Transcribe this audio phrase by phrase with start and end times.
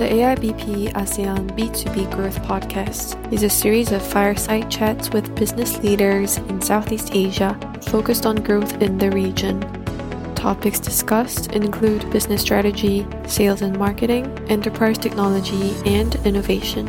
[0.00, 6.38] The AIBP ASEAN B2B Growth Podcast is a series of fireside chats with business leaders
[6.38, 9.60] in Southeast Asia focused on growth in the region.
[10.34, 16.88] Topics discussed include business strategy, sales and marketing, enterprise technology, and innovation.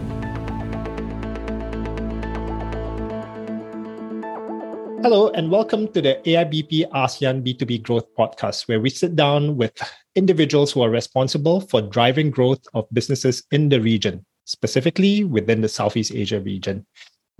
[5.03, 9.73] Hello, and welcome to the AIBP ASEAN B2B Growth Podcast, where we sit down with
[10.13, 15.67] individuals who are responsible for driving growth of businesses in the region, specifically within the
[15.67, 16.85] Southeast Asia region.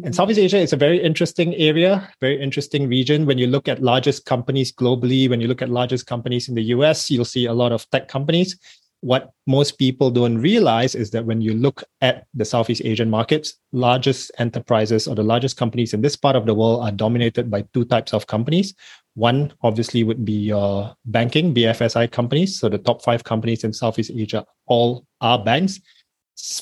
[0.04, 3.28] And Southeast Asia is a very interesting area, very interesting region.
[3.28, 6.64] When you look at largest companies globally, when you look at largest companies in the
[6.64, 8.58] US, you'll see a lot of tech companies
[9.02, 13.56] what most people don't realize is that when you look at the Southeast Asian markets,
[13.72, 17.64] largest enterprises or the largest companies in this part of the world are dominated by
[17.74, 18.76] two types of companies.
[19.16, 22.60] One obviously would be your banking, BFSI companies.
[22.60, 25.82] So the top five companies in Southeast Asia all are banks.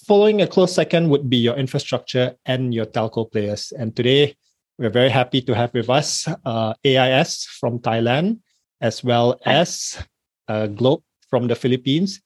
[0.07, 3.73] Following a close second would be your infrastructure and your telco players.
[3.77, 4.35] And today
[4.77, 8.39] we're very happy to have with us uh, AIS from Thailand,
[8.79, 10.01] as well as
[10.47, 12.21] uh, Globe from the Philippines.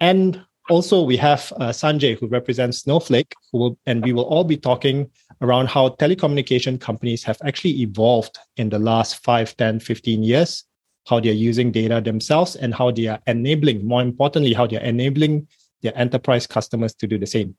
[0.00, 4.42] And also, we have uh, Sanjay, who represents Snowflake, who will, and we will all
[4.42, 5.08] be talking
[5.40, 10.64] around how telecommunication companies have actually evolved in the last 5, 10, 15 years,
[11.06, 15.46] how they're using data themselves, and how they are enabling, more importantly, how they're enabling
[15.82, 17.54] their enterprise customers to do the same.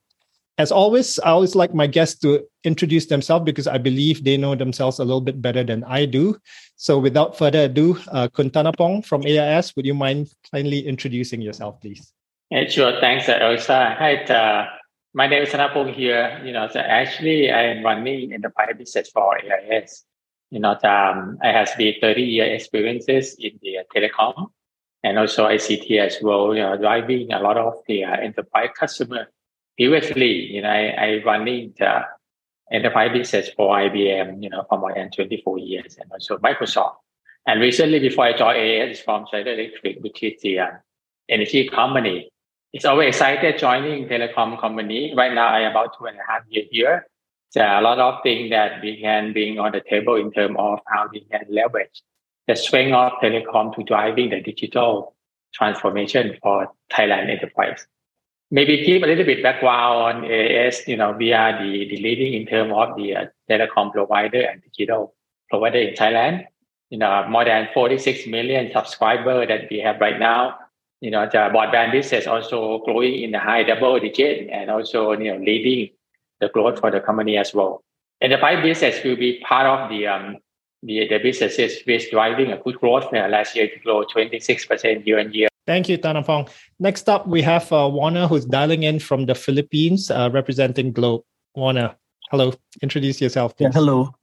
[0.58, 4.56] As always, I always like my guests to introduce themselves because I believe they know
[4.56, 6.36] themselves a little bit better than I do.
[6.76, 11.80] So without further ado, uh, Khun Tanapong from AIS, would you mind kindly introducing yourself,
[11.80, 12.12] please?
[12.50, 12.94] Yeah, sure.
[13.02, 13.96] Thanks, Elsa.
[14.00, 14.68] Hi, uh,
[15.14, 16.42] my name is Tanapong here.
[16.46, 20.06] You know, so actually I am running enterprise business for AIS.
[20.50, 24.52] You know, um, I have been 30 year experiences in the telecom
[25.04, 29.28] and also ICT as well, you know, driving a lot of the uh, enterprise customer
[29.76, 32.04] previously, you know, I, I running the
[32.72, 36.96] enterprise business for IBM, you know, for more than 24 years and also Microsoft.
[37.46, 40.68] And recently, before I joined AIS from Schneider Electric, which is the uh,
[41.28, 42.30] energy company,
[42.74, 45.14] it's always excited joining telecom company.
[45.16, 47.08] Right now, I about two and a half years here.
[47.54, 50.56] There are a lot of things that we can bring on the table in terms
[50.60, 52.04] of how we can leverage
[52.48, 55.16] the strength of telecom to driving the digital
[55.54, 57.88] transformation for Thailand enterprise.
[58.52, 60.88] Maybe give a little bit background on AIS.
[60.88, 64.62] You know, we are the, the leading in terms of the uh, telecom provider and
[64.62, 65.14] digital
[65.50, 66.46] provider in Thailand.
[66.90, 70.58] You know, more than 46 million subscribers that we have right now.
[71.02, 75.32] You know, the broadband business also growing in the high double digit and also, you
[75.32, 75.94] know, leading
[76.40, 77.84] the growth for the company as well.
[78.22, 80.38] Enterprise business will be part of the um,
[80.84, 83.06] the, the businesses which driving a good growth.
[83.14, 85.48] Uh, last year to grow 26% year on year.
[85.66, 86.50] Thank you, Tanapong.
[86.80, 91.24] Next up, we have uh, Warner, who's dialing in from the Philippines, uh, representing Globe.
[91.56, 91.96] Warner,
[92.32, 92.54] hello.
[92.82, 93.56] Introduce yourself.
[93.58, 93.66] Please.
[93.66, 94.17] Yeah, hello.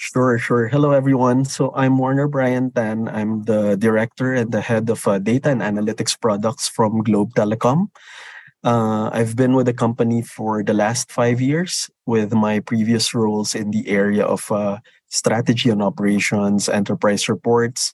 [0.00, 0.66] Sure, sure.
[0.66, 1.44] Hello, everyone.
[1.44, 3.06] So I'm Warner Brian Tan.
[3.06, 7.92] I'm the director and the head of uh, data and analytics products from Globe Telecom.
[8.64, 13.54] Uh, I've been with the company for the last five years, with my previous roles
[13.54, 14.78] in the area of uh,
[15.10, 17.92] strategy and operations, enterprise reports,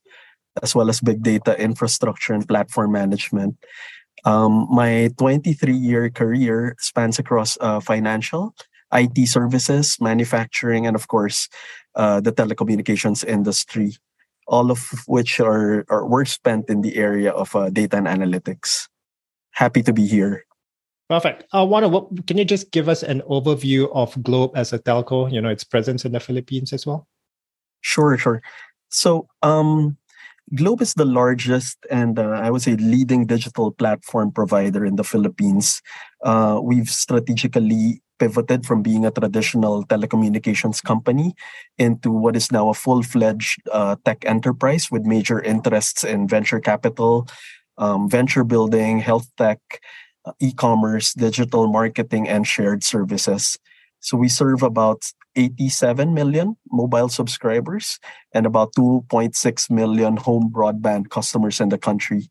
[0.62, 3.58] as well as big data infrastructure and platform management.
[4.24, 8.54] Um, my 23 year career spans across uh, financial,
[8.92, 11.48] IT services, manufacturing, and of course,
[11.96, 13.96] uh, the telecommunications industry,
[14.46, 18.88] all of which are, are were spent in the area of uh, data and analytics.
[19.52, 20.44] Happy to be here.
[21.08, 21.44] Perfect.
[21.54, 25.30] Uh, Warner, what, can you just give us an overview of Globe as a telco?
[25.32, 27.06] You know, its presence in the Philippines as well.
[27.80, 28.42] Sure, sure.
[28.88, 29.96] So, um,
[30.54, 35.02] Globe is the largest and uh, I would say leading digital platform provider in the
[35.02, 35.82] Philippines.
[36.22, 41.34] Uh, we've strategically pivoted from being a traditional telecommunications company
[41.78, 46.60] into what is now a full fledged uh, tech enterprise with major interests in venture
[46.60, 47.28] capital,
[47.78, 49.60] um, venture building, health tech,
[50.24, 53.58] uh, e commerce, digital marketing, and shared services.
[54.00, 55.02] So we serve about
[55.36, 57.98] 87 million mobile subscribers
[58.32, 62.30] and about 2.6 million home broadband customers in the country.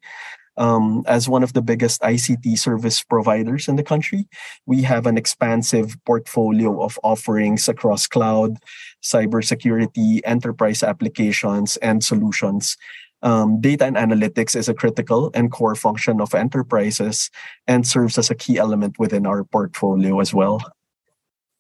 [0.58, 4.28] Um, as one of the biggest ICT service providers in the country,
[4.66, 8.58] we have an expansive portfolio of offerings across cloud,
[9.04, 12.78] cybersecurity, enterprise applications, and solutions.
[13.22, 17.32] Um, data and analytics is a critical and core function of enterprises
[17.66, 20.62] and serves as a key element within our portfolio as well.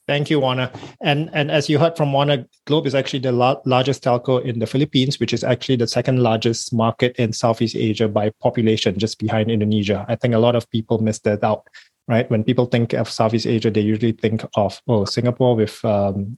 [0.07, 0.71] Thank you, Warner.
[1.01, 4.59] And and as you heard from Warner, Globe is actually the la- largest telco in
[4.59, 9.17] the Philippines, which is actually the second largest market in Southeast Asia by population, just
[9.17, 10.05] behind Indonesia.
[10.07, 11.65] I think a lot of people missed that out.
[12.07, 12.29] right?
[12.29, 16.37] When people think of Southeast Asia, they usually think of oh Singapore with um,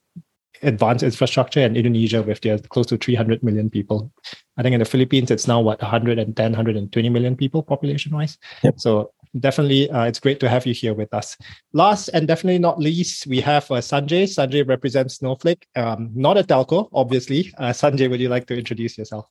[0.62, 4.12] advanced infrastructure and Indonesia with their close to 300 million people.
[4.58, 8.38] I think in the Philippines, it's now what 110, 120 million people population wise.
[8.64, 8.80] Yep.
[8.80, 11.38] So definitely, uh, it's great to have you here with us.
[11.74, 14.24] Last and definitely not least, we have uh, Sanjay.
[14.24, 17.54] Sanjay represents Snowflake, um, not a telco, obviously.
[17.58, 19.28] Uh, Sanjay, would you like to introduce yourself?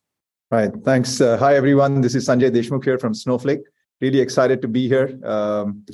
[0.51, 0.71] Right.
[0.85, 1.19] Thanks.
[1.19, 2.01] Uh, hi, everyone.
[2.01, 3.61] This is Sanjay Deshmukh here from Snowflake.
[3.99, 5.19] Really excited to be here.
[5.23, 5.85] Um,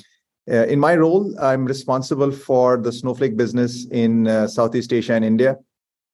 [0.52, 5.26] uh, in my role, I'm responsible for the Snowflake business in uh, Southeast Asia and
[5.26, 5.58] India.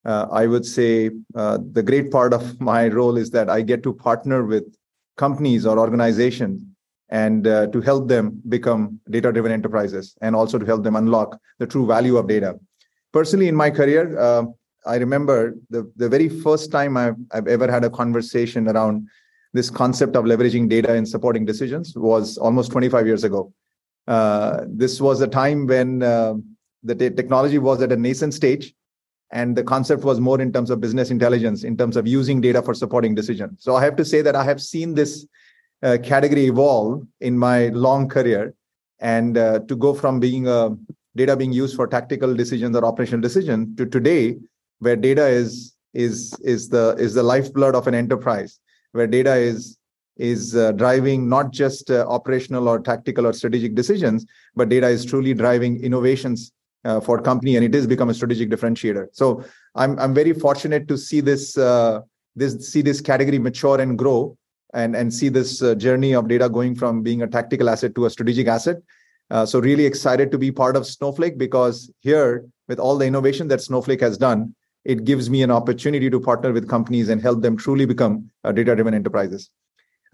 [0.05, 4.43] I would say the great part of my role is that I get to partner
[4.43, 4.63] with
[5.17, 6.63] companies or organizations
[7.09, 11.39] and uh, to help them become data driven enterprises and also to help them unlock
[11.57, 12.55] the true value of data.
[13.11, 14.43] Personally, in my career, uh,
[14.85, 19.07] I remember the, the very first time I've, I've ever had a conversation around
[19.53, 23.51] this concept of leveraging data in supporting decisions was almost 25 years ago.
[24.07, 26.35] Uh, this was a time when uh,
[26.83, 28.73] the te- technology was at a nascent stage
[29.31, 32.61] and the concept was more in terms of business intelligence in terms of using data
[32.61, 35.27] for supporting decisions so i have to say that i have seen this
[35.83, 38.53] uh, category evolve in my long career
[38.99, 40.75] and uh, to go from being a
[41.15, 44.37] data being used for tactical decisions or operational decision to today
[44.79, 48.59] where data is is is the is the lifeblood of an enterprise
[48.91, 49.79] where data is
[50.19, 55.05] is uh, driving not just uh, operational or tactical or strategic decisions, but data is
[55.05, 56.51] truly driving innovations
[56.83, 59.07] uh, for company, and it has become a strategic differentiator.
[59.13, 59.43] So
[59.75, 62.01] I'm I'm very fortunate to see this uh,
[62.35, 64.37] this see this category mature and grow,
[64.73, 68.05] and and see this uh, journey of data going from being a tactical asset to
[68.05, 68.77] a strategic asset.
[69.31, 73.47] Uh, so really excited to be part of Snowflake because here, with all the innovation
[73.47, 74.55] that Snowflake has done,
[74.85, 78.93] it gives me an opportunity to partner with companies and help them truly become data-driven
[78.93, 79.51] enterprises.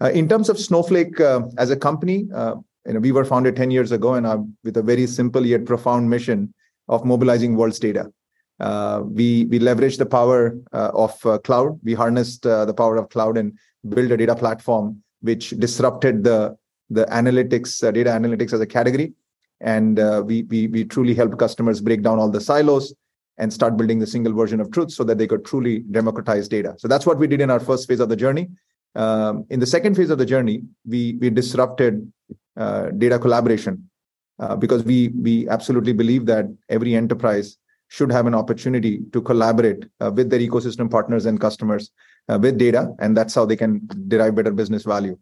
[0.02, 2.56] Uh, in terms of Snowflake uh, as a company, uh,
[2.86, 6.10] you know, we were founded 10 years ago and with a very simple yet profound
[6.10, 6.52] mission
[6.88, 8.12] of mobilizing world's data.
[8.58, 11.78] Uh, we we leveraged the power uh, of uh, cloud.
[11.82, 16.56] We harnessed the power of cloud and built a data platform which disrupted the
[16.90, 19.12] the analytics, data analytics as a category.
[19.60, 22.94] And we, we we truly helped customers break down all the silos
[23.38, 26.74] and start building the single version of truth so that they could truly democratize data.
[26.78, 28.48] So that's what we did in our first phase of the journey.
[28.94, 32.10] Um, in the second phase of the journey, we we disrupted
[32.56, 33.90] uh, data collaboration
[34.38, 39.84] uh, because we we absolutely believe that every enterprise should have an opportunity to collaborate
[40.00, 41.90] uh, with their ecosystem partners and customers
[42.28, 45.16] uh, with data, and that's how they can derive better business value.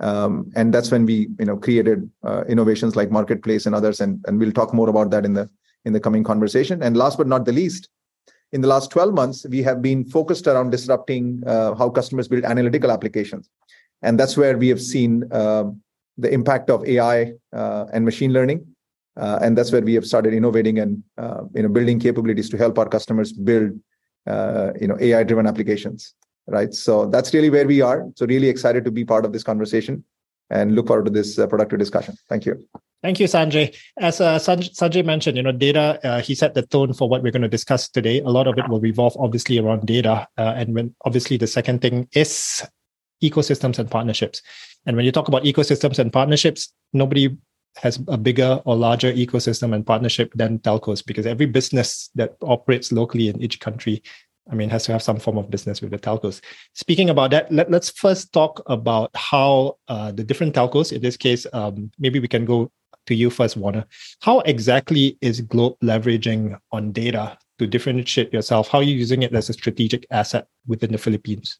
[0.00, 4.24] Um, and that's when we you know created uh, innovations like marketplace and others, and
[4.26, 5.48] and we'll talk more about that in the
[5.84, 6.82] in the coming conversation.
[6.82, 7.88] And last but not the least,
[8.52, 12.44] in the last 12 months, we have been focused around disrupting uh, how customers build
[12.44, 13.48] analytical applications.
[14.02, 15.64] And that's where we have seen uh,
[16.18, 18.66] the impact of AI uh, and machine learning.
[19.16, 21.02] Uh, and that's where we have started innovating and
[21.54, 23.72] you know, building capabilities to help our customers build
[24.80, 26.14] you know, AI-driven applications.
[26.46, 26.74] Right.
[26.74, 28.08] So that's really where we are.
[28.16, 30.04] So really excited to be part of this conversation
[30.50, 32.16] and look forward to this productive discussion.
[32.28, 32.66] Thank you.
[33.02, 33.74] Thank you, Sanjay.
[33.98, 35.98] As uh, Sanjay mentioned, you know, data.
[36.04, 38.20] Uh, he set the tone for what we're going to discuss today.
[38.20, 41.80] A lot of it will revolve, obviously, around data, uh, and when obviously the second
[41.80, 42.62] thing is
[43.22, 44.42] ecosystems and partnerships.
[44.84, 47.36] And when you talk about ecosystems and partnerships, nobody
[47.76, 52.92] has a bigger or larger ecosystem and partnership than telcos because every business that operates
[52.92, 54.02] locally in each country
[54.50, 56.40] I mean, has to have some form of business with the telcos.
[56.74, 61.16] Speaking about that, let, us first talk about how uh, the different telcos, in this
[61.16, 62.70] case, um, maybe we can go
[63.06, 63.84] to you first, Warner.
[64.22, 68.68] How exactly is Globe leveraging on data to differentiate yourself?
[68.68, 71.58] How are you using it as a strategic asset within the Philippines?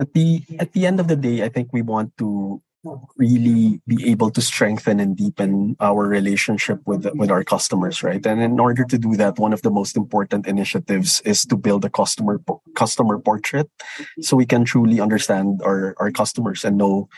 [0.00, 2.60] At the at the end of the day, I think we want to
[3.16, 8.24] really be able to strengthen and deepen our relationship with with our customers right?
[8.26, 11.84] And in order to do that one of the most important initiatives is to build
[11.84, 12.40] a customer
[12.74, 13.70] customer portrait
[14.20, 17.08] so we can truly understand our our customers and know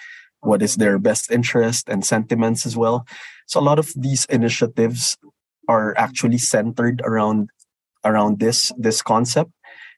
[0.40, 3.06] what is their best interest and sentiments as well.
[3.46, 5.16] So a lot of these initiatives
[5.68, 7.50] are actually centered around
[8.04, 9.50] around this this concept.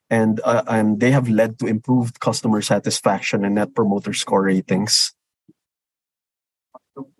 [0.09, 5.13] And uh, and they have led to improved customer satisfaction and net promoter score ratings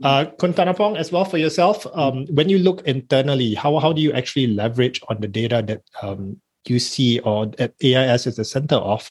[0.03, 4.01] uh, Khun Tanapong, as well for yourself, um, when you look internally, how, how do
[4.01, 8.45] you actually leverage on the data that um, you see or that AIS is the
[8.45, 9.09] center of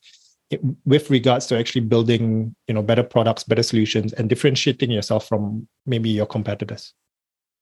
[0.86, 5.68] with regards to actually building you know better products better solutions and differentiating yourself from
[5.86, 6.94] maybe your competitors?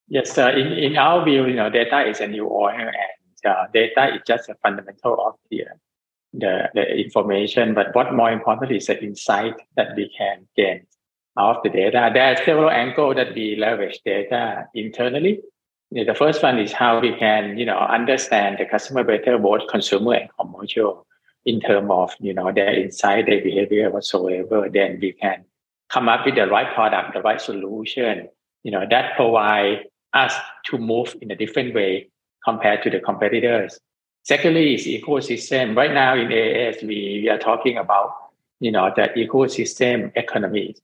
[0.08, 2.90] Yes uh, in, in our view you know data is a new oil and
[3.44, 5.64] uh, data is just a fundamental of the,
[6.32, 10.86] the the information but what more important is the insight that we can gain
[11.36, 12.10] of the data.
[12.12, 15.40] There are several angles that we leverage data internally.
[15.92, 20.14] The first one is how we can, you know, understand the customer better, both consumer
[20.14, 21.06] and commercial,
[21.44, 24.68] in terms of, you know, their insight, their behavior, whatsoever.
[24.68, 25.44] Then we can
[25.88, 28.28] come up with the right product, the right solution,
[28.64, 32.10] you know, that provide us to move in a different way
[32.44, 33.78] compared to the competitors.
[34.24, 35.76] Secondly is ecosystem.
[35.76, 38.12] Right now in AIS, we, we are talking about,
[38.58, 40.74] you know, the ecosystem economy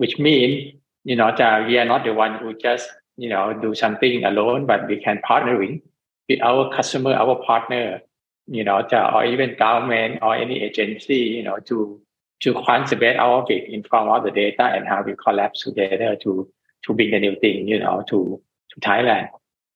[0.00, 0.72] which means
[1.04, 2.88] you know that we are not the one who just
[3.18, 5.82] you know do something alone, but we can partnering
[6.26, 8.00] with our customer, our partner,
[8.46, 8.80] you know,
[9.14, 12.00] or even government or any agency, you know, to
[12.40, 16.48] to contribute our bit in of the data and how we collapse together to
[16.86, 18.40] to bring the new thing, you know, to
[18.70, 19.28] to Thailand.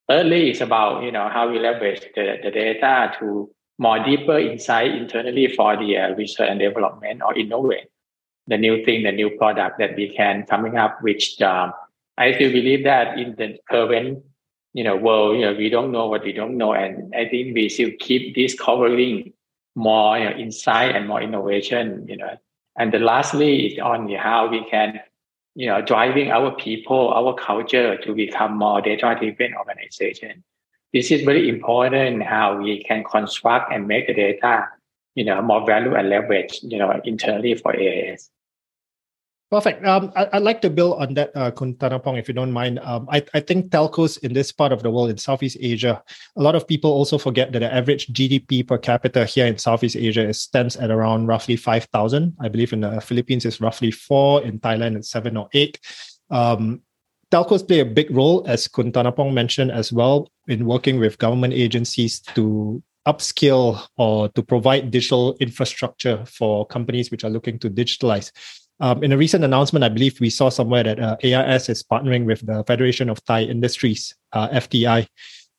[0.08, 4.92] Thirdly, it's about you know how we leverage the, the data to more deeper insight
[4.92, 7.88] internally for the uh, research and development or innovate
[8.46, 11.02] the new thing, the new product that we can coming up.
[11.02, 11.72] Which um,
[12.18, 14.22] I still believe that in the current
[14.72, 17.54] you know world, you know, we don't know what we don't know, and I think
[17.54, 19.32] we still keep discovering
[19.74, 22.06] more you know, insight and more innovation.
[22.08, 22.36] You know,
[22.76, 25.00] and the lastly is on how we can
[25.54, 30.44] you know driving our people, our culture to become more data-driven organization.
[30.92, 34.68] This is very important how we can construct and make the data
[35.14, 38.30] you know, more value and leverage, you know, internally for AIS.
[39.54, 39.87] Perfect.
[39.87, 42.80] Um, I, would like to build on that, uh, Khun if you don't mind.
[42.80, 46.02] Um, I, I think telcos in this part of the world, in Southeast Asia,
[46.34, 49.94] a lot of people also forget that the average GDP per capita here in Southeast
[49.94, 52.34] Asia is, stands at around roughly 5,000.
[52.40, 55.78] I believe in the Philippines is roughly four, in Thailand it's seven or eight.
[56.30, 56.82] Um,
[57.30, 61.54] telcos play a big role, as Khun Tanapong mentioned as well, in working with government
[61.54, 68.32] agencies to upskill or to provide digital infrastructure for companies which are looking to digitalize.
[68.84, 72.26] Um, in a recent announcement, I believe we saw somewhere that uh, AIS is partnering
[72.26, 75.08] with the Federation of Thai Industries, uh, FTI,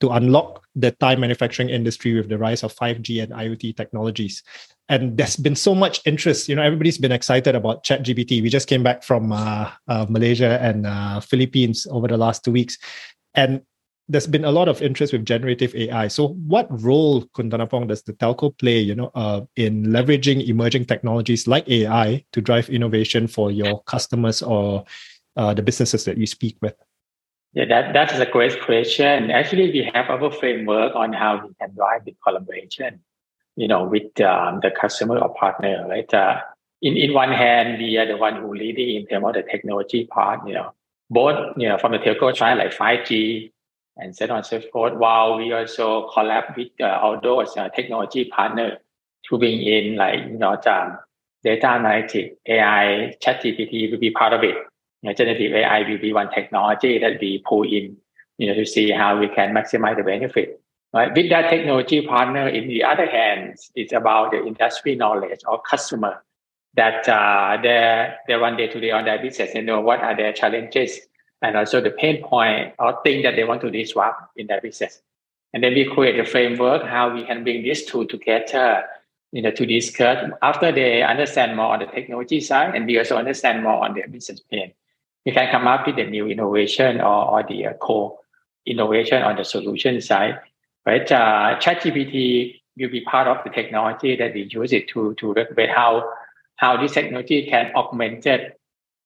[0.02, 4.44] to unlock the Thai manufacturing industry with the rise of 5G and IoT technologies.
[4.90, 6.48] And there's been so much interest.
[6.48, 8.44] You know, everybody's been excited about ChatGPT.
[8.44, 12.52] We just came back from uh, uh Malaysia and uh, Philippines over the last two
[12.52, 12.78] weeks,
[13.34, 13.64] and
[14.08, 16.08] there's been a lot of interest with generative AI.
[16.08, 20.86] So, what role, Khun Tanapong, does the telco play, you know, uh, in leveraging emerging
[20.86, 24.86] technologies like AI to drive innovation for your customers or
[25.36, 26.76] uh, the businesses that you speak with?
[27.54, 29.32] Yeah, that, that is a great question.
[29.32, 33.00] Actually, we have our framework on how we can drive the collaboration,
[33.56, 36.14] you know, with um, the customer or partner, right?
[36.14, 36.42] Uh,
[36.82, 40.06] in, in one hand, we are the one who leading in terms of the technology
[40.06, 40.74] part, you know,
[41.10, 43.52] both, you know, from the telco side, like 5G,
[43.98, 44.94] and so on forth.
[44.94, 48.78] While we also collab with uh, all those uh, technology partner
[49.30, 50.98] to bring in like you know um,
[51.44, 54.56] data analytics, AI, ChatGPT will be part of it.
[55.02, 57.98] You know, generative AI will be one technology that we pull in,
[58.38, 60.60] you know, to see how we can maximize the benefit.
[60.94, 61.14] Right?
[61.14, 66.24] With that technology partner, in the other hand, it's about the industry knowledge or customer
[66.76, 70.16] that uh, they they run day to day on their business and know what are
[70.16, 71.00] their challenges
[71.46, 75.02] and also the pain point or thing that they want to disrupt in their business.
[75.54, 78.84] And then we create a framework how we can bring these two together,
[79.32, 83.16] you know, to discuss after they understand more on the technology side and we also
[83.16, 84.74] understand more on their business pain.
[85.24, 88.18] We can come up with a new innovation or, or the uh, core
[88.66, 90.40] innovation on the solution side.
[90.86, 91.10] Right?
[91.12, 95.70] Uh, ChatGPT will be part of the technology that we use it to to regulate
[95.70, 96.10] how
[96.58, 98.60] how this technology can augment it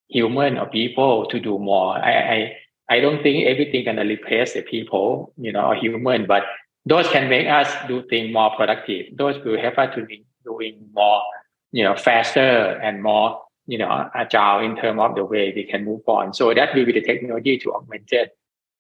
[0.10, 1.94] human or people to do more.
[1.98, 2.58] I I,
[2.90, 6.44] I don't think everything gonna replace the people, you know, or human, but
[6.86, 9.16] those can make us do things more productive.
[9.16, 11.22] Those will help us to be doing more,
[11.72, 15.86] you know, faster and more, you know, agile in terms of the way we can
[15.86, 16.34] move on.
[16.34, 18.36] So that will be the technology to augment it,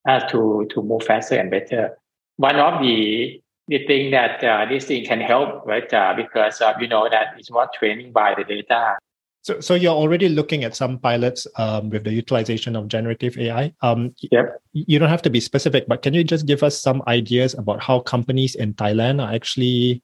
[0.07, 1.98] uh, to to move faster and better.
[2.38, 5.93] One of the the thing that uh, this thing can help, right?
[5.93, 8.98] Uh, because uh, you know that it's more training by the data
[9.41, 13.74] so, so you're already looking at some pilots um, with the utilization of generative AI.
[13.81, 14.62] Um, yep.
[14.74, 17.81] You don't have to be specific, but can you just give us some ideas about
[17.81, 20.03] how companies in Thailand are actually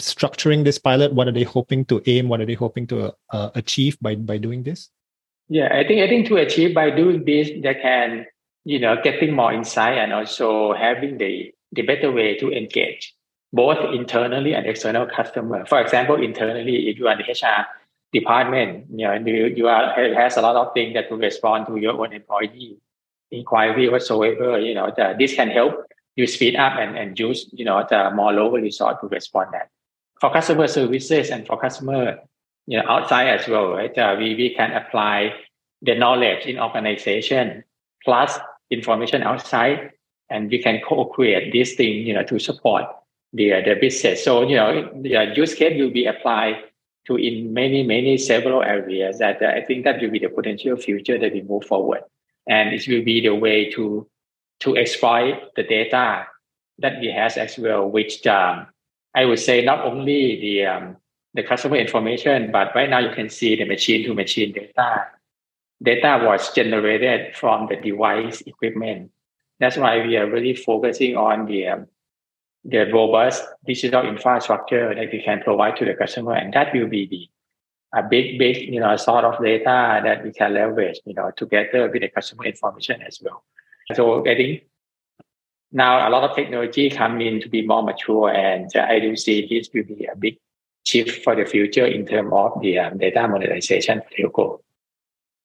[0.00, 1.12] structuring this pilot?
[1.12, 2.28] What are they hoping to aim?
[2.28, 4.90] What are they hoping to uh, achieve by by doing this?
[5.48, 8.26] Yeah, I think I think to achieve by doing this, they can
[8.64, 13.14] you know getting more insight and also having the the better way to engage
[13.52, 15.64] both internally and external customer.
[15.66, 17.66] For example, internally, if you are the HR
[18.14, 21.66] department, you know, you, you are, it has a lot of things that to respond
[21.66, 22.78] to your own employee
[23.30, 25.74] inquiry whatsoever, you know, the, this can help
[26.16, 29.68] you speed up and, and use, you know, the more local resource to respond that.
[30.20, 32.18] For customer services and for customer,
[32.66, 33.96] you know, outside as well, right?
[33.98, 35.34] Uh, we, we can apply
[35.82, 37.64] the knowledge in organization
[38.04, 38.38] plus
[38.70, 39.90] information outside,
[40.30, 42.84] and we can co-create this thing, you know, to support
[43.32, 44.24] the the business.
[44.24, 46.56] So you know, the use case will be applied
[47.06, 49.18] to in many many several areas.
[49.18, 52.02] That I think that will be the potential future that we move forward,
[52.48, 54.08] and it will be the way to
[54.60, 56.26] to exploit the data
[56.78, 58.66] that we has as well, which um,
[59.14, 60.96] I would say not only the um,
[61.34, 65.06] the customer information, but right now you can see the machine to machine data.
[65.82, 69.10] Data was generated from the device equipment.
[69.58, 71.86] That's why we are really focusing on the um,
[72.64, 77.06] the robust digital infrastructure that we can provide to the customer, and that will be
[77.06, 77.28] the
[77.94, 81.88] a big, big, you know, sort of data that we can leverage, you know, together
[81.88, 83.44] with the customer information as well.
[83.94, 84.62] So I think
[85.70, 89.14] now a lot of technology come in to be more mature, and uh, I do
[89.14, 90.38] see this will be a big
[90.84, 94.60] shift for the future in terms of the um, data monetization telco.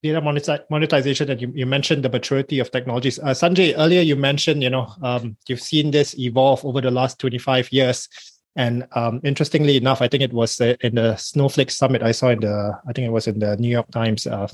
[0.01, 0.21] Data
[0.69, 3.19] monetization, and you, you mentioned the maturity of technologies.
[3.19, 7.19] Uh, Sanjay, earlier you mentioned, you know, um, you've seen this evolve over the last
[7.19, 8.07] 25 years.
[8.55, 12.29] And um, interestingly enough, I think it was uh, in the Snowflake Summit I saw
[12.29, 14.25] in the, I think it was in the New York Times.
[14.25, 14.47] Uh,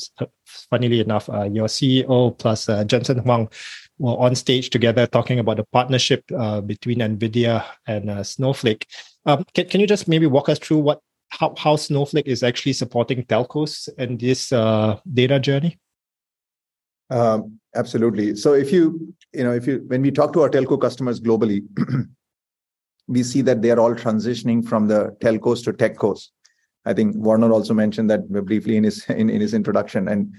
[0.45, 3.49] funnily enough, uh, your CEO plus uh, Jensen Huang
[3.97, 8.87] were on stage together talking about the partnership uh, between NVIDIA and Snowflake.
[9.25, 12.73] Um, can, can you just maybe walk us through what how, how Snowflake is actually
[12.73, 15.79] supporting telcos in this uh, data journey?
[17.09, 18.35] Um, absolutely.
[18.35, 21.63] So if you you know if you when we talk to our telco customers globally,
[23.07, 26.29] we see that they are all transitioning from the telcos to techcos.
[26.85, 30.07] I think Warner also mentioned that briefly in his in, in his introduction.
[30.07, 30.33] And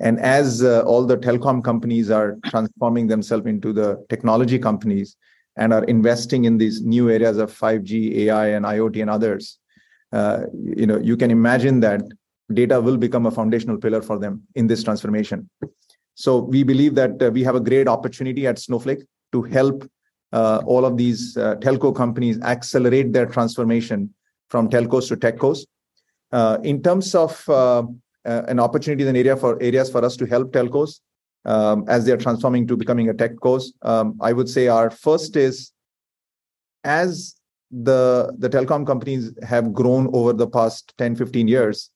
[0.00, 5.16] and as uh, all the telecom companies are transforming themselves into the technology companies
[5.56, 9.58] and are investing in these new areas of 5G, AI, and IoT and others,
[10.12, 12.02] uh, you know, you can imagine that
[12.52, 15.48] data will become a foundational pillar for them in this transformation.
[16.14, 19.88] So we believe that uh, we have a great opportunity at Snowflake to help
[20.32, 24.12] uh, all of these uh, telco companies accelerate their transformation
[24.48, 25.66] from telcos to techcos.
[26.32, 27.42] Uh, in terms of
[28.24, 31.00] an opportunity an area for areas for us to help telcos
[31.46, 33.72] um, as they are transforming to becoming a techcos.
[33.82, 35.72] Um, I would say our first is
[36.84, 37.37] as
[37.70, 41.90] the the telecom companies have grown over the past 10 15 years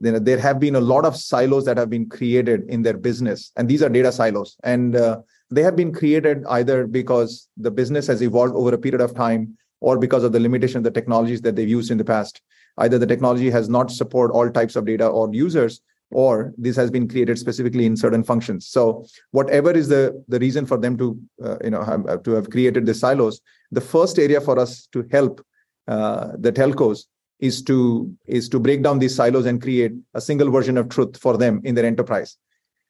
[0.00, 3.52] know, there have been a lot of silos that have been created in their business
[3.56, 4.56] and these are data silos.
[4.62, 9.00] And uh, they have been created either because the business has evolved over a period
[9.00, 12.04] of time or because of the limitation of the technologies that they've used in the
[12.04, 12.40] past.
[12.78, 15.80] Either the technology has not support all types of data or users
[16.10, 18.68] or this has been created specifically in certain functions.
[18.68, 22.30] So whatever is the the reason for them to uh, you know have, uh, to
[22.32, 23.40] have created the silos
[23.72, 25.44] the first area for us to help
[25.88, 27.04] uh, the telcos
[27.40, 31.18] is to is to break down these silos and create a single version of truth
[31.18, 32.36] for them in their enterprise.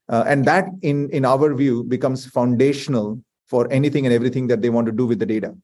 [0.08, 4.70] Uh, and that in in our view becomes foundational for anything and everything that they
[4.70, 5.54] want to do with the data.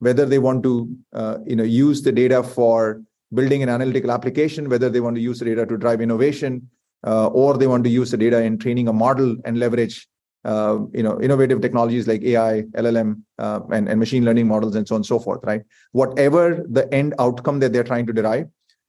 [0.00, 4.68] Whether they want to uh, you know use the data for building an analytical application,
[4.68, 6.68] whether they want to use the data to drive innovation,
[7.06, 10.06] uh, or they want to use the data in training a model and leverage
[10.44, 14.86] uh, you know innovative technologies like AI, LLM, uh, and, and machine learning models, and
[14.86, 15.40] so on and so forth.
[15.42, 15.62] Right?
[15.92, 18.46] Whatever the end outcome that they're trying to derive,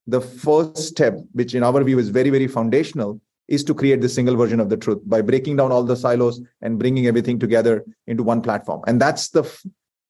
[0.08, 4.10] the first step, which in our view is very very foundational, is to create the
[4.10, 7.84] single version of the truth by breaking down all the silos and bringing everything together
[8.08, 8.82] into one platform.
[8.88, 9.44] And that's the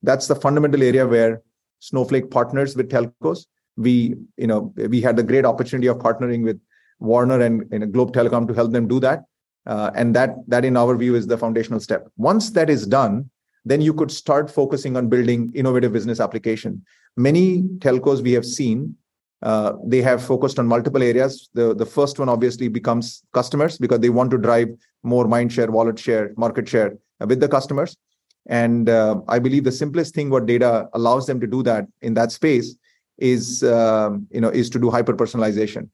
[0.03, 1.41] that's the fundamental area where
[1.79, 3.45] Snowflake partners with telcos
[3.77, 6.59] we you know we had the great opportunity of partnering with
[6.99, 9.23] warner and, and globe telecom to help them do that.
[9.65, 12.07] Uh, and that that in our view is the foundational step.
[12.17, 13.29] Once that is done
[13.65, 16.83] then you could start focusing on building innovative business application.
[17.17, 18.95] Many telcos we have seen
[19.41, 21.49] uh, they have focused on multiple areas.
[21.53, 24.69] The the first one obviously becomes customers because they want to drive
[25.03, 27.95] more mind share wallet share market share with the customers.
[28.47, 32.15] And uh, i believe the simplest thing what data allows them to do that in
[32.15, 32.75] that space
[33.17, 35.89] is um, you know is to do hyper personalization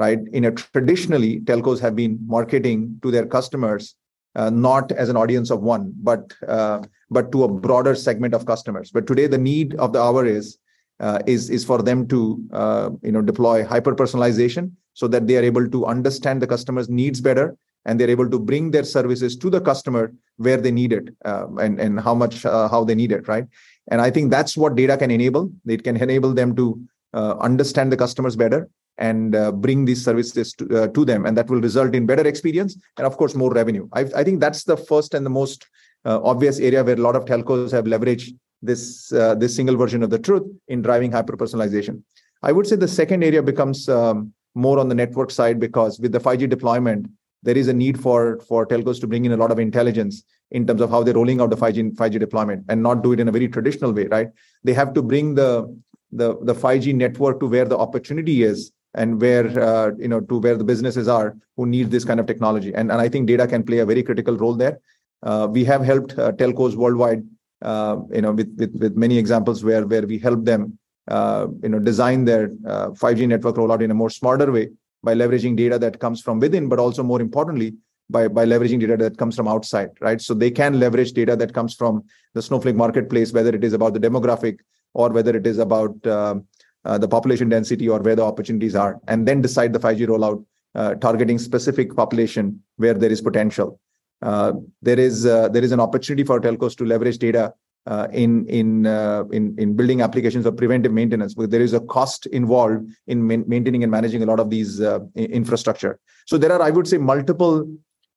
[0.00, 0.18] right?
[0.32, 3.94] In a traditionally telcos have been marketing to their customers
[4.34, 8.46] uh, not as an audience of one but uh, but to a broader segment of
[8.46, 8.90] customers.
[8.90, 10.58] But today the need of the hour is
[11.00, 15.36] uh, is is for them to uh, you know deploy hyper personalization so that they
[15.36, 19.36] are able to understand the customer's needs better and they're able to bring their services
[19.36, 22.94] to the customer where they need it um, and and how much uh, how they
[22.94, 23.46] need it right?
[23.88, 25.50] And I think that's what data can enable.
[25.66, 26.80] It can enable them to
[27.12, 28.68] uh, understand the customers better
[29.00, 31.26] and uh, bring these services to, uh, to them.
[31.26, 33.88] And that will result in better experience and, of course, more revenue.
[33.92, 35.66] I, I think that's the first and the most
[36.04, 40.02] uh, obvious area where a lot of telcos have leveraged this, uh, this single version
[40.02, 42.02] of the truth in driving hyper personalization.
[42.42, 46.12] I would say the second area becomes um, more on the network side because with
[46.12, 47.06] the 5G deployment,
[47.42, 50.66] there is a need for for telcos to bring in a lot of intelligence in
[50.66, 53.28] terms of how they're rolling out the 5G 5G deployment and not do it in
[53.28, 54.28] a very traditional way, right?
[54.62, 55.74] They have to bring the
[56.12, 60.38] the the 5G network to where the opportunity is and where uh, you know to
[60.38, 62.74] where the businesses are who need this kind of technology.
[62.74, 64.80] And, and i think data can play a very critical role there.
[65.22, 67.22] Uh, we have helped uh, telcos worldwide
[67.62, 71.68] uh, you know with, with with many examples where where we help them uh, you
[71.68, 74.68] know design their 5g uh, network rollout in a more smarter way
[75.02, 77.74] by leveraging data that comes from within but also more importantly
[78.08, 80.20] by by leveraging data that comes from outside right?
[80.20, 83.94] So they can leverage data that comes from the snowflake marketplace whether it is about
[83.94, 84.58] the demographic
[84.94, 86.46] or whether it is about um,
[86.84, 90.94] the population density or where the opportunities are, and then decide the 5G rollout uh,
[90.94, 93.80] targeting specific population where there is potential.
[94.22, 97.52] Uh, there is uh, there is an opportunity for telcos to leverage data
[97.86, 101.34] uh, in in uh, in in building applications of preventive maintenance.
[101.34, 104.80] But there is a cost involved in ma- maintaining and managing a lot of these
[105.16, 105.98] infrastructure.
[106.26, 107.66] So there are, I would say, multiple